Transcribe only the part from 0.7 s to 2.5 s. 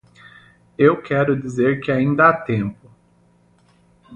Eu quero dizer que ainda há